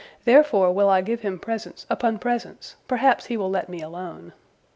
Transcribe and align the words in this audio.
Therefore 0.25 0.71
will 0.73 0.89
I 0.89 1.01
give 1.01 1.21
him 1.21 1.37
presents 1.37 1.85
upon 1.87 2.17
presents, 2.17 2.75
perhaps 2.87 3.27
he 3.27 3.37
will 3.37 3.51
let 3.51 3.69
me 3.69 3.81
alone." 3.83 4.33